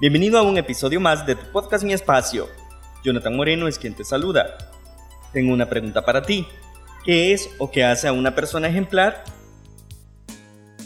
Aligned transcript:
Bienvenido 0.00 0.38
a 0.38 0.42
un 0.42 0.56
episodio 0.56 0.98
más 0.98 1.26
de 1.26 1.34
tu 1.34 1.44
podcast 1.52 1.84
Mi 1.84 1.92
Espacio. 1.92 2.48
Jonathan 3.04 3.36
Moreno 3.36 3.68
es 3.68 3.78
quien 3.78 3.94
te 3.94 4.02
saluda. 4.02 4.56
Tengo 5.34 5.52
una 5.52 5.68
pregunta 5.68 6.06
para 6.06 6.22
ti. 6.22 6.46
¿Qué 7.04 7.34
es 7.34 7.50
o 7.58 7.70
qué 7.70 7.84
hace 7.84 8.08
a 8.08 8.14
una 8.14 8.34
persona 8.34 8.66
ejemplar? 8.68 9.22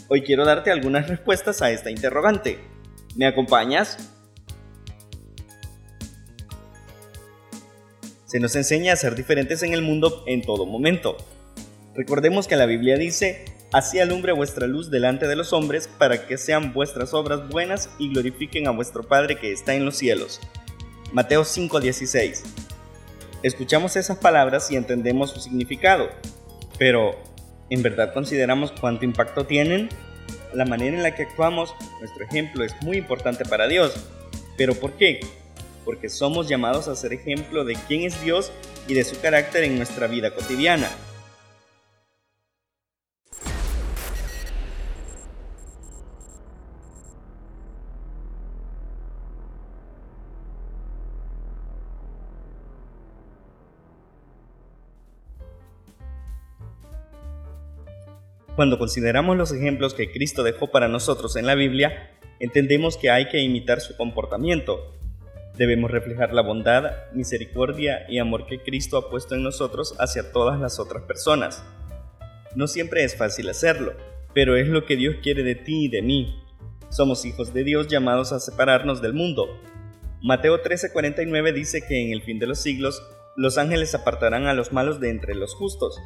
Hoy 0.09 0.21
quiero 0.21 0.43
darte 0.43 0.69
algunas 0.69 1.07
respuestas 1.07 1.61
a 1.61 1.71
esta 1.71 1.89
interrogante. 1.89 2.59
¿Me 3.15 3.25
acompañas? 3.25 4.11
Se 8.25 8.41
nos 8.41 8.53
enseña 8.57 8.91
a 8.91 8.97
ser 8.97 9.15
diferentes 9.15 9.63
en 9.63 9.71
el 9.71 9.81
mundo 9.81 10.25
en 10.27 10.41
todo 10.41 10.65
momento. 10.65 11.15
Recordemos 11.93 12.49
que 12.49 12.57
la 12.57 12.65
Biblia 12.65 12.97
dice, 12.97 13.45
Así 13.75 13.99
alumbre 13.99 14.31
vuestra 14.31 14.67
luz 14.67 14.89
delante 14.89 15.27
de 15.27 15.35
los 15.35 15.51
hombres, 15.51 15.89
para 15.97 16.27
que 16.27 16.37
sean 16.37 16.71
vuestras 16.71 17.13
obras 17.13 17.49
buenas 17.49 17.89
y 17.99 18.07
glorifiquen 18.07 18.67
a 18.67 18.71
vuestro 18.71 19.03
Padre 19.03 19.37
que 19.37 19.51
está 19.51 19.75
en 19.75 19.83
los 19.83 19.97
cielos. 19.97 20.39
Mateo 21.11 21.43
5:16. 21.43 22.43
Escuchamos 23.43 23.97
esas 23.97 24.17
palabras 24.17 24.71
y 24.71 24.77
entendemos 24.77 25.31
su 25.31 25.41
significado, 25.41 26.07
pero 26.79 27.21
¿en 27.69 27.83
verdad 27.83 28.13
consideramos 28.13 28.71
cuánto 28.71 29.03
impacto 29.03 29.45
tienen? 29.45 29.89
La 30.53 30.63
manera 30.63 30.95
en 30.95 31.03
la 31.03 31.13
que 31.13 31.23
actuamos, 31.23 31.75
nuestro 31.99 32.23
ejemplo 32.23 32.63
es 32.63 32.73
muy 32.81 32.95
importante 32.95 33.43
para 33.43 33.67
Dios. 33.67 33.93
¿Pero 34.55 34.73
por 34.75 34.93
qué? 34.93 35.19
Porque 35.83 36.07
somos 36.07 36.47
llamados 36.47 36.87
a 36.87 36.95
ser 36.95 37.11
ejemplo 37.11 37.65
de 37.65 37.75
quién 37.89 38.03
es 38.03 38.23
Dios 38.23 38.53
y 38.87 38.93
de 38.93 39.03
su 39.03 39.19
carácter 39.19 39.65
en 39.65 39.75
nuestra 39.75 40.07
vida 40.07 40.33
cotidiana. 40.33 40.89
Cuando 58.55 58.79
consideramos 58.79 59.35
los 59.35 59.51
ejemplos 59.51 59.93
que 59.93 60.09
Cristo 60.09 60.41
dejó 60.41 60.71
para 60.71 60.87
nosotros 60.87 61.35
en 61.35 61.45
la 61.45 61.55
Biblia, 61.55 62.11
entendemos 62.39 62.95
que 62.95 63.09
hay 63.09 63.27
que 63.27 63.41
imitar 63.41 63.81
su 63.81 63.97
comportamiento. 63.97 64.93
Debemos 65.57 65.91
reflejar 65.91 66.33
la 66.33 66.41
bondad, 66.41 67.11
misericordia 67.13 68.05
y 68.07 68.17
amor 68.17 68.45
que 68.45 68.59
Cristo 68.59 68.97
ha 68.97 69.09
puesto 69.09 69.35
en 69.35 69.43
nosotros 69.43 69.95
hacia 69.99 70.31
todas 70.31 70.57
las 70.57 70.79
otras 70.79 71.03
personas. 71.03 71.65
No 72.55 72.67
siempre 72.67 73.03
es 73.03 73.17
fácil 73.17 73.49
hacerlo, 73.49 73.93
pero 74.33 74.55
es 74.55 74.69
lo 74.69 74.85
que 74.85 74.95
Dios 74.95 75.17
quiere 75.21 75.43
de 75.43 75.55
ti 75.55 75.85
y 75.85 75.89
de 75.89 76.01
mí. 76.01 76.41
Somos 76.89 77.25
hijos 77.25 77.53
de 77.53 77.65
Dios 77.65 77.89
llamados 77.89 78.31
a 78.31 78.39
separarnos 78.39 79.01
del 79.01 79.13
mundo. 79.13 79.59
Mateo 80.21 80.61
13:49 80.61 81.51
dice 81.53 81.85
que 81.85 82.01
en 82.01 82.13
el 82.13 82.21
fin 82.21 82.39
de 82.39 82.47
los 82.47 82.61
siglos 82.61 83.03
los 83.35 83.57
ángeles 83.57 83.93
apartarán 83.95 84.47
a 84.47 84.53
los 84.53 84.71
malos 84.71 85.01
de 85.01 85.09
entre 85.09 85.35
los 85.35 85.53
justos 85.55 85.99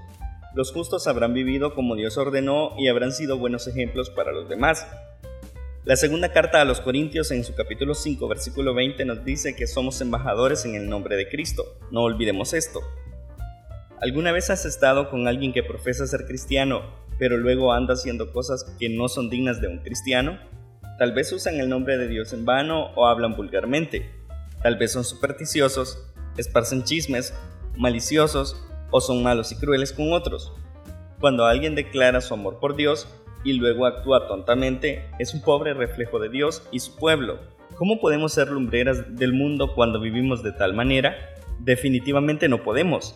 los 0.59 0.73
justos 0.73 1.07
habrán 1.07 1.33
vivido 1.33 1.73
como 1.73 1.95
Dios 1.95 2.17
ordenó 2.17 2.73
y 2.77 2.89
habrán 2.89 3.13
sido 3.13 3.37
buenos 3.37 3.65
ejemplos 3.69 4.09
para 4.09 4.33
los 4.33 4.49
demás. 4.49 4.85
La 5.85 5.95
segunda 5.95 6.33
carta 6.33 6.59
a 6.59 6.65
los 6.65 6.81
Corintios 6.81 7.31
en 7.31 7.45
su 7.45 7.55
capítulo 7.55 7.93
5 7.93 8.27
versículo 8.27 8.73
20 8.73 9.05
nos 9.05 9.23
dice 9.23 9.55
que 9.55 9.67
somos 9.67 10.01
embajadores 10.01 10.65
en 10.65 10.75
el 10.75 10.89
nombre 10.89 11.15
de 11.15 11.29
Cristo. 11.29 11.77
No 11.91 12.01
olvidemos 12.01 12.53
esto. 12.53 12.81
¿Alguna 14.01 14.33
vez 14.33 14.49
has 14.49 14.65
estado 14.65 15.09
con 15.09 15.29
alguien 15.29 15.53
que 15.53 15.63
profesa 15.63 16.05
ser 16.05 16.25
cristiano, 16.25 16.81
pero 17.17 17.37
luego 17.37 17.71
anda 17.71 17.93
haciendo 17.93 18.33
cosas 18.33 18.65
que 18.77 18.89
no 18.89 19.07
son 19.07 19.29
dignas 19.29 19.61
de 19.61 19.69
un 19.69 19.77
cristiano? 19.77 20.39
Tal 20.97 21.13
vez 21.13 21.31
usan 21.31 21.61
el 21.61 21.69
nombre 21.69 21.97
de 21.97 22.09
Dios 22.09 22.33
en 22.33 22.43
vano 22.43 22.91
o 22.97 23.07
hablan 23.07 23.37
vulgarmente. 23.37 24.11
Tal 24.61 24.75
vez 24.75 24.91
son 24.91 25.05
supersticiosos, 25.05 26.11
esparcen 26.35 26.83
chismes, 26.83 27.33
maliciosos 27.77 28.68
o 28.91 29.01
son 29.01 29.23
malos 29.23 29.51
y 29.51 29.57
crueles 29.57 29.93
con 29.93 30.13
otros. 30.13 30.53
Cuando 31.19 31.45
alguien 31.45 31.75
declara 31.75 32.21
su 32.21 32.33
amor 32.33 32.59
por 32.59 32.75
Dios 32.75 33.07
y 33.43 33.53
luego 33.53 33.85
actúa 33.85 34.27
tontamente, 34.27 35.09
es 35.19 35.33
un 35.33 35.41
pobre 35.41 35.73
reflejo 35.73 36.19
de 36.19 36.29
Dios 36.29 36.67
y 36.71 36.79
su 36.79 36.95
pueblo. 36.95 37.39
¿Cómo 37.75 37.99
podemos 37.99 38.33
ser 38.33 38.49
lumbreras 38.49 39.15
del 39.15 39.33
mundo 39.33 39.73
cuando 39.73 39.99
vivimos 39.99 40.43
de 40.43 40.51
tal 40.51 40.73
manera? 40.73 41.15
Definitivamente 41.59 42.49
no 42.49 42.63
podemos. 42.63 43.15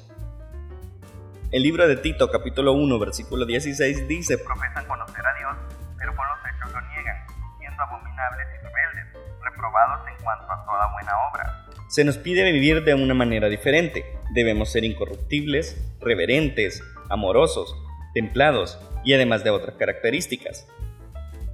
El 1.51 1.63
libro 1.63 1.87
de 1.87 1.97
Tito 1.97 2.31
capítulo 2.31 2.73
1 2.73 2.97
versículo 2.99 3.45
16 3.45 4.07
dice, 4.07 4.37
profesan 4.39 4.85
conocer 4.87 5.25
a 5.25 5.37
Dios, 5.37 5.55
pero 5.99 6.15
con 6.15 6.25
los 6.27 6.39
hechos 6.39 6.73
lo 6.73 6.81
niegan, 6.89 7.15
siendo 7.59 7.83
abominables 7.83 8.47
y 8.47 8.57
rebeldes, 8.57 9.23
reprobados 9.43 10.07
en 10.07 10.23
cuanto 10.23 10.51
a 10.51 10.65
toda 10.65 10.91
buena 10.93 11.11
obra. 11.31 11.65
Se 11.89 12.03
nos 12.03 12.17
pide 12.17 12.51
vivir 12.51 12.83
de 12.83 12.95
una 12.95 13.13
manera 13.13 13.49
diferente, 13.49 14.12
Debemos 14.33 14.71
ser 14.71 14.83
incorruptibles, 14.83 15.77
reverentes, 15.99 16.81
amorosos, 17.09 17.75
templados 18.13 18.79
y 19.03 19.13
además 19.13 19.43
de 19.43 19.49
otras 19.49 19.75
características. 19.75 20.67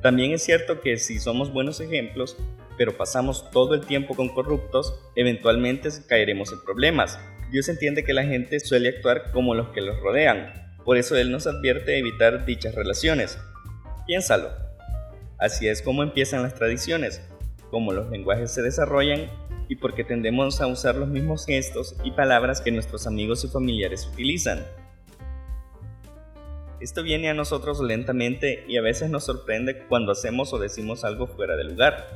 También 0.02 0.31
es 0.31 0.44
cierto 0.44 0.81
que 0.81 0.97
si 0.97 1.19
somos 1.19 1.52
buenos 1.52 1.81
ejemplos, 1.81 2.38
pero 2.78 2.96
pasamos 2.96 3.52
todo 3.52 3.74
el 3.74 3.85
tiempo 3.85 4.16
con 4.16 4.30
corruptos, 4.30 4.97
eventualmente 5.16 5.90
caeremos 6.07 6.53
en 6.53 6.62
problemas. 6.63 7.19
Dios 7.52 7.68
entiende 7.68 8.03
que 8.06 8.13
la 8.13 8.24
gente 8.24 8.59
suele 8.59 8.90
actuar 8.90 9.31
como 9.31 9.56
los 9.56 9.69
que 9.69 9.81
los 9.81 10.00
rodean, 10.00 10.53
por 10.86 10.97
eso 10.97 11.18
Él 11.18 11.31
nos 11.31 11.46
advierte 11.46 11.91
de 11.91 12.00
evitar 12.00 12.46
dichas 12.46 12.74
relaciones. 12.74 13.38
Piénsalo. 14.07 14.50
Así 15.38 15.68
es 15.68 15.81
como 15.81 16.03
empiezan 16.03 16.44
las 16.44 16.56
tradiciones, 16.56 17.22
como 17.69 17.94
los 17.94 18.09
lenguajes 18.09 18.51
se 18.51 18.62
desarrollan 18.62 19.30
y 19.69 19.75
porque 19.75 20.03
tendemos 20.03 20.59
a 20.59 20.68
usar 20.68 20.96
los 20.96 21.07
mismos 21.07 21.46
gestos 21.46 21.96
y 22.03 22.12
palabras 22.12 22.59
que 22.59 22.72
nuestros 22.72 23.07
amigos 23.07 23.46
y 23.46 23.47
familiares 23.47 24.09
utilizan. 24.12 24.66
Esto 26.81 27.03
viene 27.03 27.30
a 27.30 27.34
nosotros 27.34 27.80
lentamente 27.80 28.66
y 28.68 28.78
a 28.78 28.81
veces 28.81 29.09
nos 29.09 29.25
sorprende 29.25 29.85
cuando 29.88 30.12
hacemos 30.12 30.52
o 30.53 30.59
decimos 30.59 31.03
algo 31.03 31.28
fuera 31.28 31.56
de 31.56 31.66
lugar. 31.66 32.07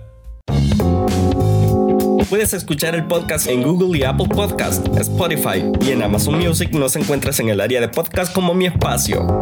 Puedes 2.30 2.54
escuchar 2.54 2.96
el 2.96 3.06
podcast 3.06 3.48
en 3.48 3.62
Google 3.62 4.00
y 4.00 4.04
Apple 4.04 4.28
Podcast, 4.28 4.88
Spotify 4.98 5.64
y 5.82 5.92
en 5.92 6.02
Amazon 6.02 6.40
Music 6.40 6.72
nos 6.72 6.96
encuentras 6.96 7.40
en 7.40 7.50
el 7.50 7.62
área 7.62 7.80
de 7.80 7.90
podcast 7.90 8.34
como 8.34 8.56
mi 8.56 8.66
espacio. 8.66 9.40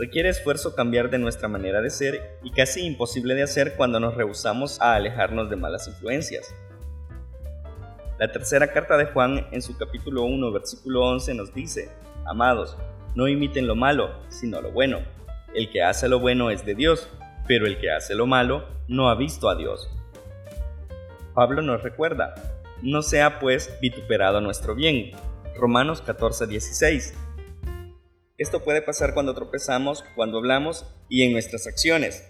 Requiere 0.00 0.30
esfuerzo 0.30 0.74
cambiar 0.74 1.10
de 1.10 1.18
nuestra 1.18 1.46
manera 1.46 1.82
de 1.82 1.90
ser 1.90 2.38
y 2.42 2.52
casi 2.52 2.86
imposible 2.86 3.34
de 3.34 3.42
hacer 3.42 3.74
cuando 3.76 4.00
nos 4.00 4.14
rehusamos 4.14 4.80
a 4.80 4.94
alejarnos 4.94 5.50
de 5.50 5.56
malas 5.56 5.88
influencias. 5.88 6.54
La 8.18 8.32
tercera 8.32 8.72
carta 8.72 8.96
de 8.96 9.04
Juan 9.04 9.46
en 9.50 9.60
su 9.60 9.76
capítulo 9.76 10.22
1 10.22 10.52
versículo 10.52 11.02
11 11.02 11.34
nos 11.34 11.52
dice, 11.52 11.90
Amados, 12.24 12.78
no 13.14 13.28
imiten 13.28 13.66
lo 13.66 13.76
malo, 13.76 14.10
sino 14.30 14.62
lo 14.62 14.72
bueno. 14.72 15.00
El 15.54 15.70
que 15.70 15.82
hace 15.82 16.08
lo 16.08 16.18
bueno 16.18 16.50
es 16.50 16.64
de 16.64 16.74
Dios, 16.74 17.10
pero 17.46 17.66
el 17.66 17.78
que 17.78 17.90
hace 17.90 18.14
lo 18.14 18.26
malo 18.26 18.68
no 18.88 19.10
ha 19.10 19.14
visto 19.16 19.50
a 19.50 19.54
Dios. 19.54 19.90
Pablo 21.34 21.60
nos 21.60 21.82
recuerda, 21.82 22.34
no 22.80 23.02
sea 23.02 23.38
pues 23.38 23.78
vituperado 23.82 24.40
nuestro 24.40 24.74
bien. 24.74 25.10
Romanos 25.56 26.02
14:16 26.02 27.12
esto 28.40 28.64
puede 28.64 28.80
pasar 28.80 29.12
cuando 29.12 29.34
tropezamos, 29.34 30.02
cuando 30.16 30.38
hablamos 30.38 30.86
y 31.10 31.24
en 31.24 31.32
nuestras 31.32 31.66
acciones. 31.66 32.24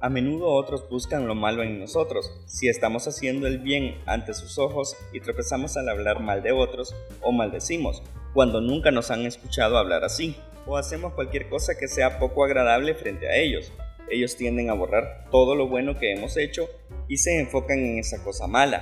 A 0.00 0.08
menudo 0.08 0.48
otros 0.48 0.88
buscan 0.88 1.28
lo 1.28 1.34
malo 1.34 1.62
en 1.62 1.78
nosotros. 1.78 2.32
Si 2.46 2.66
estamos 2.66 3.06
haciendo 3.08 3.46
el 3.46 3.58
bien 3.58 4.00
ante 4.06 4.32
sus 4.32 4.58
ojos 4.58 4.96
y 5.12 5.20
tropezamos 5.20 5.76
al 5.76 5.90
hablar 5.90 6.20
mal 6.20 6.42
de 6.42 6.52
otros 6.52 6.94
o 7.20 7.30
maldecimos, 7.30 8.02
cuando 8.32 8.62
nunca 8.62 8.90
nos 8.90 9.10
han 9.10 9.26
escuchado 9.26 9.76
hablar 9.76 10.02
así, 10.02 10.34
o 10.64 10.78
hacemos 10.78 11.12
cualquier 11.12 11.50
cosa 11.50 11.76
que 11.78 11.88
sea 11.88 12.18
poco 12.18 12.42
agradable 12.42 12.94
frente 12.94 13.28
a 13.28 13.36
ellos, 13.36 13.70
ellos 14.08 14.36
tienden 14.36 14.70
a 14.70 14.74
borrar 14.74 15.26
todo 15.30 15.54
lo 15.54 15.68
bueno 15.68 15.98
que 15.98 16.12
hemos 16.12 16.38
hecho 16.38 16.70
y 17.06 17.18
se 17.18 17.38
enfocan 17.38 17.80
en 17.80 17.98
esa 17.98 18.24
cosa 18.24 18.46
mala. 18.46 18.80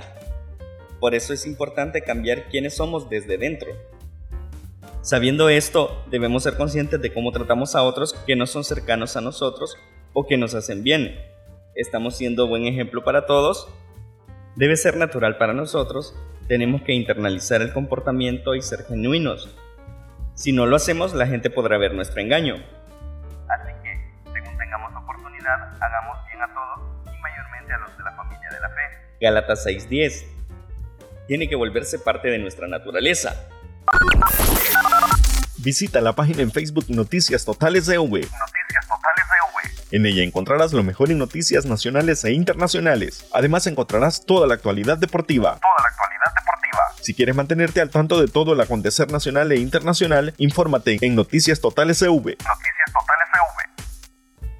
Por 1.01 1.13
eso 1.13 1.33
es 1.33 1.45
importante 1.45 2.03
cambiar 2.03 2.47
quiénes 2.47 2.75
somos 2.75 3.09
desde 3.09 3.37
dentro, 3.37 3.69
Sabiendo 5.03 5.49
esto, 5.49 6.01
debemos 6.09 6.43
ser 6.43 6.55
conscientes 6.55 7.01
de 7.01 7.11
cómo 7.13 7.33
tratamos 7.33 7.75
a 7.75 7.83
otros 7.83 8.13
que 8.25 8.37
no 8.37 8.47
son 8.47 8.63
cercanos 8.63 9.17
a 9.17 9.21
nosotros 9.21 9.77
o 10.13 10.25
que 10.25 10.37
nos 10.37 10.55
hacen 10.55 10.81
bien. 10.81 11.19
¿Estamos 11.75 12.15
siendo 12.15 12.47
buen 12.47 12.63
ejemplo 12.67 13.03
para 13.03 13.25
todos? 13.25 13.67
Debe 14.55 14.77
ser 14.77 14.95
natural 14.95 15.37
para 15.37 15.51
nosotros, 15.51 16.15
tenemos 16.47 16.83
que 16.83 16.93
internalizar 16.93 17.61
el 17.61 17.73
comportamiento 17.73 18.55
y 18.55 18.61
ser 18.61 18.85
genuinos. 18.85 19.53
Si 20.35 20.53
no 20.53 20.67
lo 20.67 20.77
hacemos, 20.77 21.13
la 21.13 21.27
gente 21.27 21.49
podrá 21.49 21.77
ver 21.77 21.93
nuestro 21.93 22.21
engaño. 22.21 22.55
Así 22.55 23.73
que, 23.83 24.31
según 24.31 24.57
tengamos 24.57 25.03
oportunidad, 25.03 25.83
hagamos 25.83 26.17
bien 26.29 26.41
a 26.43 26.53
todos 26.53 26.79
y 27.13 27.21
mayormente 27.21 27.73
a 27.73 27.77
los 27.79 27.97
de 27.97 28.03
la 28.05 28.15
familia 28.15 28.49
de 28.49 28.59
la 28.61 28.69
fe. 28.69 29.17
Gálatas 29.19 29.65
6:10. 29.65 30.25
Tiene 31.27 31.49
que 31.49 31.57
volverse 31.57 31.99
parte 31.99 32.29
de 32.29 32.39
nuestra 32.39 32.69
naturaleza. 32.69 33.49
Visita 35.63 36.01
la 36.01 36.11
página 36.11 36.41
en 36.41 36.51
Facebook 36.51 36.83
Noticias 36.89 37.45
Totales 37.45 37.87
EV. 37.87 37.95
Noticias 38.01 38.85
Totales 38.85 39.25
EV. 39.39 39.95
En 39.95 40.05
ella 40.05 40.21
encontrarás 40.21 40.73
lo 40.73 40.83
mejor 40.83 41.09
en 41.09 41.17
noticias 41.17 41.65
nacionales 41.65 42.25
e 42.25 42.33
internacionales. 42.33 43.25
Además 43.31 43.65
encontrarás 43.65 44.25
toda 44.25 44.45
la 44.45 44.55
actualidad 44.55 44.97
deportiva. 44.97 45.57
Toda 45.61 45.73
la 45.81 45.87
actualidad 45.87 46.33
deportiva. 46.35 46.81
Si 47.01 47.13
quieres 47.13 47.33
mantenerte 47.35 47.79
al 47.79 47.89
tanto 47.89 48.19
de 48.19 48.27
todo 48.27 48.51
el 48.51 48.59
acontecer 48.59 49.09
nacional 49.09 49.53
e 49.53 49.55
internacional, 49.55 50.33
infórmate 50.37 50.97
en 50.99 51.15
Noticias 51.15 51.61
Totales 51.61 51.99
CV. 51.99 52.09
Noticias 52.09 52.91
Totales 52.91 53.27
CV. 53.31 54.51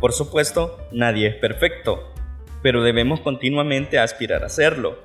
Por 0.00 0.12
supuesto, 0.12 0.88
nadie 0.90 1.28
es 1.28 1.36
perfecto, 1.36 2.12
pero 2.64 2.82
debemos 2.82 3.20
continuamente 3.20 4.00
aspirar 4.00 4.42
a 4.42 4.48
serlo. 4.48 4.98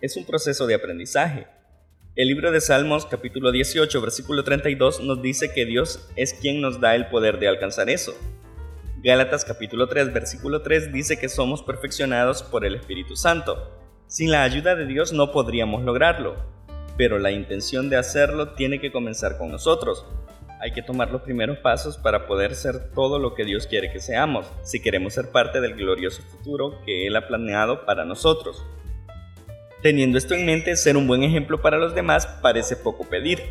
Es 0.00 0.16
un 0.16 0.24
proceso 0.24 0.66
de 0.66 0.74
aprendizaje. 0.74 1.48
El 2.16 2.28
libro 2.28 2.52
de 2.52 2.60
Salmos 2.60 3.06
capítulo 3.06 3.50
18 3.50 4.00
versículo 4.00 4.44
32 4.44 5.00
nos 5.00 5.20
dice 5.20 5.52
que 5.52 5.66
Dios 5.66 6.08
es 6.14 6.32
quien 6.32 6.60
nos 6.60 6.80
da 6.80 6.94
el 6.94 7.08
poder 7.08 7.40
de 7.40 7.48
alcanzar 7.48 7.90
eso. 7.90 8.14
Gálatas 9.02 9.44
capítulo 9.44 9.88
3 9.88 10.12
versículo 10.12 10.62
3 10.62 10.92
dice 10.92 11.18
que 11.18 11.28
somos 11.28 11.64
perfeccionados 11.64 12.44
por 12.44 12.64
el 12.64 12.76
Espíritu 12.76 13.16
Santo. 13.16 13.68
Sin 14.06 14.30
la 14.30 14.44
ayuda 14.44 14.76
de 14.76 14.86
Dios 14.86 15.12
no 15.12 15.32
podríamos 15.32 15.82
lograrlo, 15.82 16.36
pero 16.96 17.18
la 17.18 17.32
intención 17.32 17.90
de 17.90 17.96
hacerlo 17.96 18.50
tiene 18.50 18.80
que 18.80 18.92
comenzar 18.92 19.36
con 19.36 19.50
nosotros. 19.50 20.06
Hay 20.60 20.70
que 20.70 20.82
tomar 20.82 21.10
los 21.10 21.22
primeros 21.22 21.58
pasos 21.58 21.98
para 21.98 22.28
poder 22.28 22.54
ser 22.54 22.92
todo 22.94 23.18
lo 23.18 23.34
que 23.34 23.44
Dios 23.44 23.66
quiere 23.66 23.90
que 23.90 23.98
seamos, 23.98 24.46
si 24.62 24.80
queremos 24.80 25.14
ser 25.14 25.32
parte 25.32 25.60
del 25.60 25.74
glorioso 25.74 26.22
futuro 26.22 26.78
que 26.86 27.08
Él 27.08 27.16
ha 27.16 27.26
planeado 27.26 27.84
para 27.84 28.04
nosotros. 28.04 28.64
Teniendo 29.84 30.16
esto 30.16 30.32
en 30.32 30.46
mente, 30.46 30.74
ser 30.76 30.96
un 30.96 31.06
buen 31.06 31.22
ejemplo 31.24 31.60
para 31.60 31.76
los 31.76 31.94
demás 31.94 32.26
parece 32.40 32.74
poco 32.74 33.04
pedir. 33.04 33.42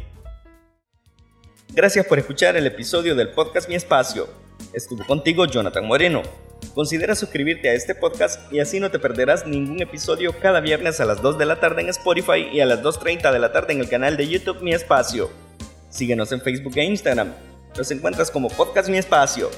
Gracias 1.69 2.07
por 2.07 2.17
escuchar 2.17 2.57
el 2.57 2.65
episodio 2.65 3.13
del 3.13 3.29
podcast 3.29 3.69
Mi 3.69 3.75
Espacio. 3.75 4.27
Estuvo 4.73 5.05
contigo 5.05 5.45
Jonathan 5.45 5.85
Moreno. 5.85 6.23
Considera 6.73 7.13
suscribirte 7.13 7.69
a 7.69 7.75
este 7.75 7.93
podcast 7.93 8.51
y 8.51 8.61
así 8.61 8.79
no 8.79 8.89
te 8.89 8.97
perderás 8.97 9.45
ningún 9.45 9.79
episodio 9.79 10.33
cada 10.39 10.59
viernes 10.59 10.99
a 10.99 11.05
las 11.05 11.21
2 11.21 11.37
de 11.37 11.45
la 11.45 11.59
tarde 11.59 11.83
en 11.83 11.89
Spotify 11.89 12.47
y 12.51 12.61
a 12.61 12.65
las 12.65 12.81
2.30 12.81 13.31
de 13.31 13.37
la 13.37 13.51
tarde 13.51 13.73
en 13.73 13.81
el 13.81 13.89
canal 13.89 14.17
de 14.17 14.27
YouTube 14.27 14.63
Mi 14.63 14.73
Espacio. 14.73 15.29
Síguenos 15.91 16.31
en 16.31 16.41
Facebook 16.41 16.73
e 16.77 16.83
Instagram. 16.83 17.31
Los 17.77 17.91
encuentras 17.91 18.31
como 18.31 18.49
Podcast 18.49 18.89
Mi 18.89 18.97
Espacio. 18.97 19.51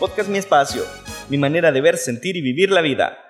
Podcast 0.00 0.30
Mi 0.30 0.38
Espacio, 0.38 0.84
mi 1.28 1.36
manera 1.36 1.70
de 1.70 1.82
ver, 1.82 1.98
sentir 1.98 2.34
y 2.38 2.40
vivir 2.40 2.70
la 2.70 2.80
vida. 2.80 3.23